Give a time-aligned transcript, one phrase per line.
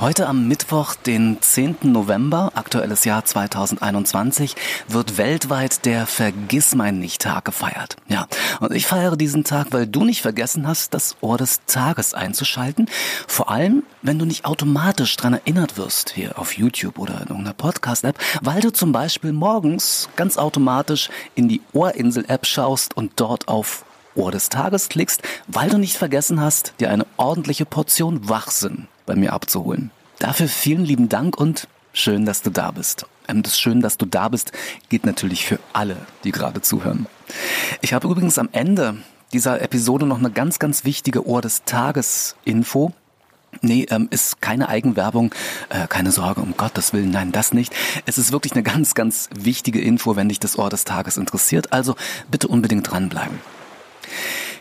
[0.00, 1.76] Heute am Mittwoch, den 10.
[1.82, 4.56] November, aktuelles Jahr 2021,
[4.88, 7.96] wird weltweit der Vergiss-mein-nicht-Tag gefeiert.
[8.08, 8.26] Ja,
[8.60, 12.88] und ich feiere diesen Tag, weil du nicht vergessen hast, das Ohr des Tages einzuschalten.
[13.28, 17.52] Vor allem, wenn du nicht automatisch dran erinnert wirst, hier auf YouTube oder in irgendeiner
[17.52, 23.84] Podcast-App, weil du zum Beispiel morgens ganz automatisch in die Ohrinsel-App schaust und dort auf
[24.14, 29.16] Ohr des Tages klickst, weil du nicht vergessen hast, dir eine ordentliche Portion Wachsinn bei
[29.16, 29.90] mir abzuholen.
[30.20, 33.06] Dafür vielen lieben Dank und schön, dass du da bist.
[33.26, 34.52] Ähm, das Schön, dass du da bist,
[34.88, 37.06] geht natürlich für alle, die gerade zuhören.
[37.80, 38.98] Ich habe übrigens am Ende
[39.32, 42.92] dieser Episode noch eine ganz, ganz wichtige Ohr des Tages Info.
[43.62, 45.34] Nee, ähm, ist keine Eigenwerbung,
[45.70, 47.74] äh, keine Sorge, um Gottes Willen, nein, das nicht.
[48.06, 51.72] Es ist wirklich eine ganz, ganz wichtige Info, wenn dich das Ohr des Tages interessiert.
[51.72, 51.96] Also
[52.30, 53.40] bitte unbedingt dranbleiben.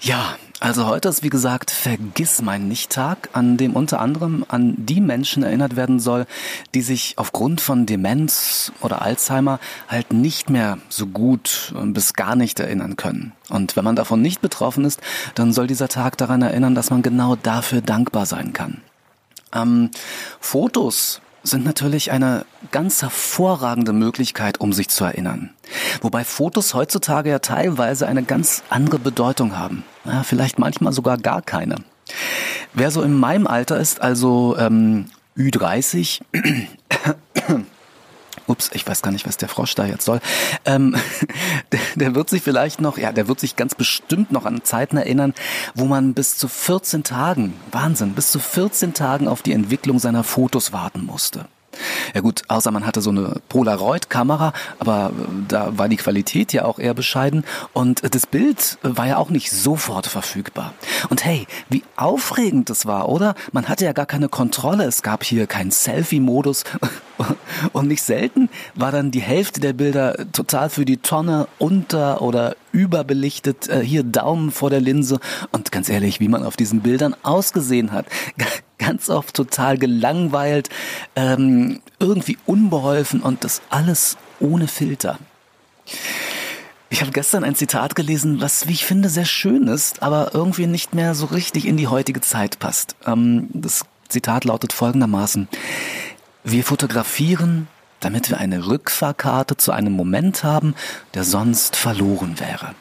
[0.00, 5.00] Ja, also heute ist wie gesagt Vergiss mein Nicht-Tag, an dem unter anderem an die
[5.00, 6.26] Menschen erinnert werden soll,
[6.74, 12.60] die sich aufgrund von Demenz oder Alzheimer halt nicht mehr so gut bis gar nicht
[12.60, 13.32] erinnern können.
[13.50, 15.00] Und wenn man davon nicht betroffen ist,
[15.34, 18.80] dann soll dieser Tag daran erinnern, dass man genau dafür dankbar sein kann.
[19.52, 19.90] Ähm,
[20.40, 25.50] Fotos sind natürlich eine ganz hervorragende Möglichkeit, um sich zu erinnern.
[26.00, 29.84] Wobei Fotos heutzutage ja teilweise eine ganz andere Bedeutung haben.
[30.04, 31.76] Ja, vielleicht manchmal sogar gar keine.
[32.72, 35.06] Wer so in meinem Alter ist, also ähm,
[35.36, 36.22] Ü30,
[38.46, 40.20] ups, ich weiß gar nicht, was der Frosch da jetzt soll,
[40.64, 40.96] ähm,
[41.72, 44.96] der, der wird sich vielleicht noch, ja, der wird sich ganz bestimmt noch an Zeiten
[44.96, 45.34] erinnern,
[45.74, 50.24] wo man bis zu 14 Tagen, Wahnsinn, bis zu 14 Tagen auf die Entwicklung seiner
[50.24, 51.46] Fotos warten musste.
[52.14, 56.64] Ja gut, außer man hatte so eine Polaroid-Kamera, aber äh, da war die Qualität ja
[56.64, 60.74] auch eher bescheiden und das Bild war ja auch nicht sofort verfügbar.
[61.10, 63.34] Und hey, wie aufregend das war, oder?
[63.52, 66.64] Man hatte ja gar keine Kontrolle, es gab hier keinen Selfie-Modus
[67.72, 72.56] und nicht selten war dann die Hälfte der Bilder total für die Tonne unter oder
[72.72, 75.20] überbelichtet, äh, hier Daumen vor der Linse
[75.52, 78.06] und ganz ehrlich, wie man auf diesen Bildern ausgesehen hat
[78.78, 80.68] ganz oft total gelangweilt,
[81.16, 85.18] ähm, irgendwie unbeholfen und das alles ohne Filter.
[86.90, 90.66] Ich habe gestern ein Zitat gelesen, was, wie ich finde, sehr schön ist, aber irgendwie
[90.66, 92.94] nicht mehr so richtig in die heutige Zeit passt.
[93.06, 95.48] Ähm, das Zitat lautet folgendermaßen.
[96.46, 97.68] Wir fotografieren,
[98.00, 100.74] damit wir eine Rückfahrkarte zu einem Moment haben,
[101.14, 102.74] der sonst verloren wäre.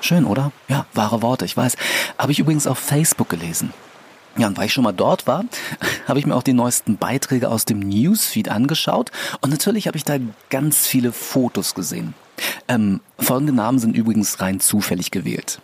[0.00, 0.50] Schön, oder?
[0.68, 1.76] Ja, wahre Worte, ich weiß.
[2.16, 3.74] Habe ich übrigens auf Facebook gelesen.
[4.38, 5.44] Ja, und weil ich schon mal dort war,
[6.08, 9.12] habe ich mir auch die neuesten Beiträge aus dem Newsfeed angeschaut
[9.42, 10.16] und natürlich habe ich da
[10.48, 12.14] ganz viele Fotos gesehen.
[12.68, 15.60] Ähm, folgende Namen sind übrigens rein zufällig gewählt.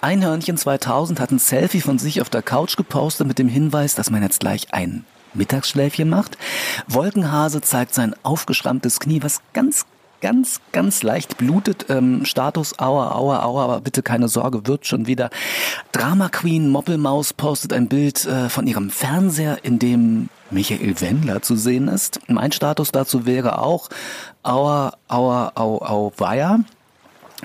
[0.00, 4.10] Einhörnchen 2000 hat ein Selfie von sich auf der Couch gepostet mit dem Hinweis, dass
[4.10, 5.04] man jetzt gleich ein
[5.34, 6.38] Mittagsschläfchen macht.
[6.88, 9.86] Wolkenhase zeigt sein aufgeschrammtes Knie, was ganz
[10.24, 11.84] ganz, ganz leicht blutet.
[11.90, 15.28] Ähm, Status, aua, aua, aua, aber bitte keine Sorge, wird schon wieder.
[15.92, 21.56] Drama Queen Moppelmaus postet ein Bild äh, von ihrem Fernseher, in dem Michael Wendler zu
[21.56, 22.20] sehen ist.
[22.26, 23.90] Mein Status dazu wäre auch
[24.42, 26.60] aua, aua, au, au, weia.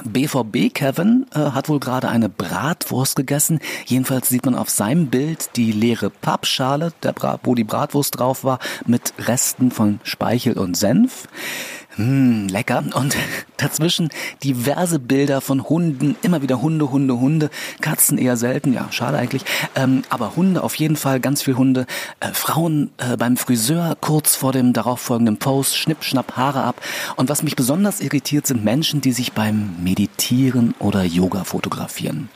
[0.05, 3.59] BVB Kevin äh, hat wohl gerade eine Bratwurst gegessen.
[3.85, 8.43] Jedenfalls sieht man auf seinem Bild die leere Pappschale, der Brat, wo die Bratwurst drauf
[8.43, 11.27] war, mit Resten von Speichel und Senf.
[11.99, 12.81] Hm, lecker.
[12.93, 13.17] Und
[13.57, 14.07] dazwischen
[14.41, 17.49] diverse Bilder von Hunden, immer wieder Hunde, Hunde, Hunde,
[17.81, 19.43] Katzen eher selten, ja, schade eigentlich,
[19.75, 21.87] ähm, aber Hunde auf jeden Fall, ganz viel Hunde,
[22.21, 26.81] äh, Frauen äh, beim Friseur kurz vor dem darauffolgenden Post, schnipp, schnapp, Haare ab.
[27.17, 32.29] Und was mich besonders irritiert, sind Menschen, die sich beim Meditieren oder Yoga fotografieren.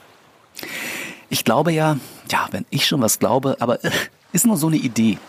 [1.29, 1.96] Ich glaube ja,
[2.29, 3.91] ja, wenn ich schon was glaube, aber äh,
[4.34, 5.19] ist nur so eine Idee.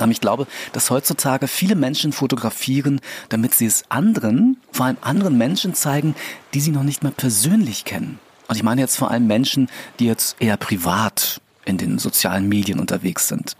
[0.00, 5.38] Ähm, ich glaube, dass heutzutage viele Menschen fotografieren, damit sie es anderen, vor allem anderen
[5.38, 6.14] Menschen zeigen,
[6.54, 8.18] die sie noch nicht mal persönlich kennen.
[8.48, 9.68] Und ich meine jetzt vor allem Menschen,
[9.98, 13.54] die jetzt eher privat in den sozialen Medien unterwegs sind.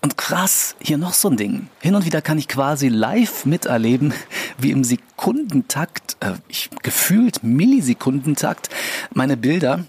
[0.00, 1.68] Und krass, hier noch so ein Ding.
[1.80, 4.14] Hin und wieder kann ich quasi live miterleben,
[4.58, 8.70] wie im Sekundentakt, äh, ich, gefühlt Millisekundentakt,
[9.12, 9.84] meine Bilder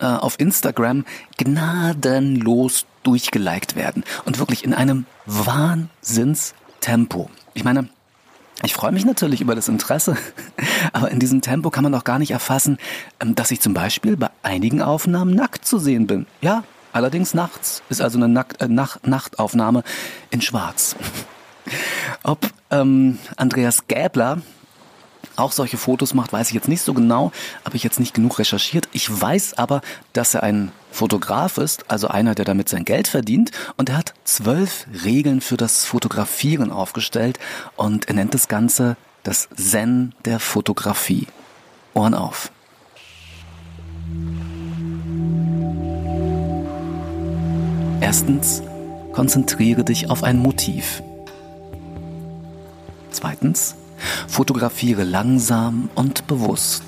[0.00, 1.04] äh, auf Instagram
[1.38, 4.04] gnadenlos durchgeliked werden.
[4.24, 7.30] Und wirklich in einem Wahnsinnstempo.
[7.54, 7.88] Ich meine,
[8.62, 10.16] ich freue mich natürlich über das Interesse,
[10.92, 12.78] aber in diesem Tempo kann man doch gar nicht erfassen,
[13.20, 16.26] ähm, dass ich zum Beispiel bei einigen Aufnahmen nackt zu sehen bin.
[16.40, 17.82] Ja, allerdings nachts.
[17.88, 19.82] Ist also eine Nackt, äh, Nacht, Nachtaufnahme
[20.30, 20.96] in Schwarz.
[22.22, 24.40] Ob ähm, Andreas Gäbler
[25.36, 27.32] auch solche Fotos macht, weiß ich jetzt nicht so genau,
[27.64, 28.88] habe ich jetzt nicht genug recherchiert.
[28.92, 29.80] Ich weiß aber,
[30.12, 33.50] dass er ein Fotograf ist, also einer, der damit sein Geld verdient.
[33.76, 37.38] Und er hat zwölf Regeln für das Fotografieren aufgestellt
[37.76, 41.26] und er nennt das Ganze das Zen der Fotografie.
[41.94, 42.50] Ohren auf.
[48.00, 48.62] Erstens,
[49.12, 51.02] konzentriere dich auf ein Motiv.
[53.10, 53.74] Zweitens,
[54.28, 56.82] fotografiere langsam und bewusst.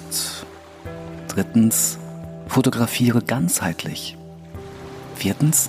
[1.28, 1.98] Drittens,
[2.46, 4.16] fotografiere ganzheitlich.
[5.14, 5.68] Viertens,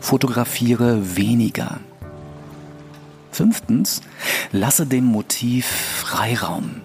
[0.00, 1.80] fotografiere weniger.
[3.30, 4.00] Fünftens,
[4.52, 6.80] lasse dem Motiv Freiraum.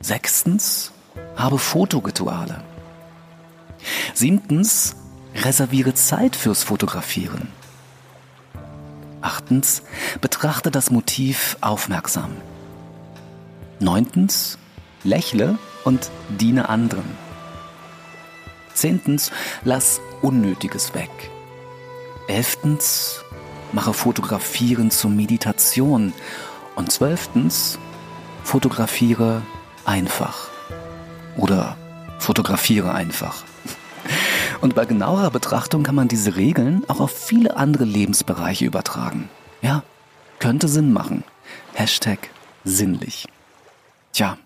[0.00, 0.92] Sechstens,
[1.36, 2.62] habe Fotorituale.
[4.14, 4.96] Siebtens,
[5.34, 7.48] reserviere Zeit fürs Fotografieren.
[9.20, 9.82] Achtens,
[10.20, 12.32] betrachte das Motiv aufmerksam.
[13.82, 14.58] Neuntens,
[15.04, 17.04] lächle und diene anderen.
[18.74, 19.32] Zehntens,
[19.64, 21.10] lass Unnötiges weg.
[22.28, 23.24] Elftens,
[23.72, 26.12] mache Fotografieren zur Meditation.
[26.76, 27.78] Und zwölftens,
[28.44, 29.42] fotografiere
[29.84, 30.48] einfach.
[31.36, 31.76] Oder
[32.18, 33.42] fotografiere einfach.
[34.60, 39.28] Und bei genauerer Betrachtung kann man diese Regeln auch auf viele andere Lebensbereiche übertragen.
[39.60, 39.82] Ja,
[40.38, 41.24] könnte Sinn machen.
[41.74, 42.30] Hashtag
[42.62, 43.26] sinnlich.
[44.12, 44.36] Tja,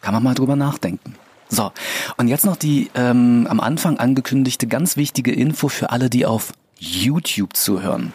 [0.00, 1.14] kann man mal drüber nachdenken.
[1.48, 1.70] So,
[2.16, 6.52] und jetzt noch die ähm, am Anfang angekündigte ganz wichtige Info für alle, die auf
[6.78, 8.12] YouTube zuhören.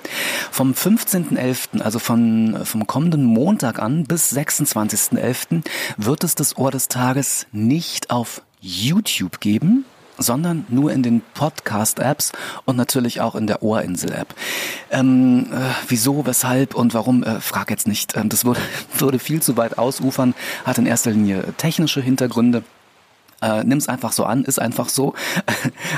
[0.51, 5.63] Vom 15.11., also von, vom kommenden Montag an bis 26.11.
[5.97, 9.85] wird es das Ohr des Tages nicht auf YouTube geben,
[10.19, 12.31] sondern nur in den Podcast-Apps
[12.65, 14.33] und natürlich auch in der Ohrinsel-App.
[14.91, 15.57] Ähm, äh,
[15.87, 18.15] wieso, weshalb und warum, äh, frag jetzt nicht.
[18.15, 18.59] Ähm, das würde,
[18.97, 20.35] würde viel zu weit ausufern,
[20.65, 22.63] hat in erster Linie technische Hintergründe.
[23.41, 25.13] Äh, Nimm es einfach so an, ist einfach so.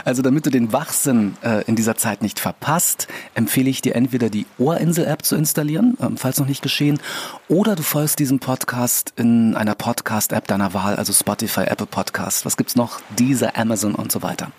[0.06, 4.30] Also damit du den Wachsinn äh, in dieser Zeit nicht verpasst, empfehle ich dir entweder
[4.30, 7.00] die Ohrinsel-App zu installieren, ähm, falls noch nicht geschehen,
[7.48, 12.46] oder du folgst diesem Podcast in einer Podcast-App deiner Wahl, also Spotify, Apple Podcast.
[12.46, 13.00] Was gibt's noch?
[13.18, 14.52] Dieser, Amazon und so weiter.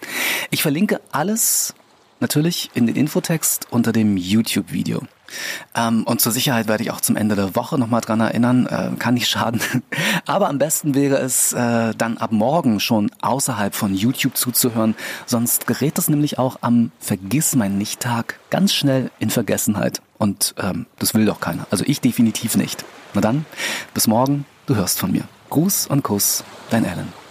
[0.50, 1.74] Ich verlinke alles
[2.22, 5.02] natürlich in den Infotext unter dem YouTube-Video.
[5.74, 8.90] Ähm, und zur Sicherheit werde ich auch zum Ende der Woche nochmal dran erinnern, äh,
[8.98, 9.60] kann nicht schaden.
[10.26, 14.94] Aber am besten wäre es, äh, dann ab morgen schon außerhalb von YouTube zuzuhören,
[15.26, 20.02] sonst gerät das nämlich auch am Vergiss mein Nicht-Tag ganz schnell in Vergessenheit.
[20.18, 21.66] Und ähm, das will doch keiner.
[21.70, 22.84] Also ich definitiv nicht.
[23.14, 23.44] Na dann,
[23.94, 25.24] bis morgen, du hörst von mir.
[25.50, 27.21] Gruß und Kuss, dein Alan.